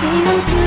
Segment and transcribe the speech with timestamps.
[0.00, 0.59] 谁能听？